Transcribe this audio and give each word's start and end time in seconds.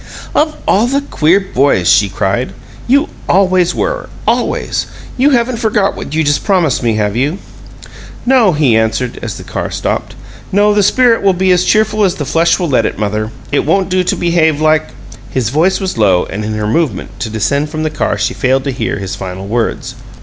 "Of 0.33 0.57
all 0.67 0.87
the 0.87 1.01
queer 1.01 1.39
boys!" 1.39 1.87
she 1.87 2.09
cried. 2.09 2.53
"You 2.87 3.07
always 3.29 3.75
were. 3.75 4.09
Always! 4.27 4.87
You 5.15 5.29
haven't 5.29 5.57
forgot 5.57 5.95
what 5.95 6.15
you 6.15 6.23
just 6.23 6.43
promised 6.43 6.81
me, 6.81 6.95
have 6.95 7.15
you?" 7.15 7.37
"No," 8.25 8.51
he 8.51 8.75
answered, 8.75 9.19
as 9.21 9.37
the 9.37 9.43
car 9.43 9.69
stopped. 9.69 10.15
"No, 10.51 10.73
the 10.73 10.81
spirit 10.81 11.21
will 11.21 11.33
be 11.33 11.51
as 11.51 11.65
cheerful 11.65 12.03
as 12.03 12.15
the 12.15 12.25
flesh 12.25 12.57
will 12.57 12.69
let 12.69 12.87
it, 12.87 12.97
mother. 12.97 13.29
It 13.51 13.63
won't 13.63 13.89
do 13.89 14.03
to 14.05 14.15
behave 14.15 14.59
like" 14.59 14.87
His 15.37 15.49
voice 15.49 15.79
was 15.79 15.99
low, 15.99 16.25
and 16.25 16.43
in 16.43 16.55
her 16.55 16.65
movement 16.65 17.19
to 17.19 17.29
descend 17.29 17.69
from 17.69 17.83
the 17.83 17.91
car 17.91 18.17
she 18.17 18.33
failed 18.33 18.63
to 18.63 18.71
hear 18.71 18.97
his 18.97 19.15
final 19.15 19.45
words. 19.45 19.93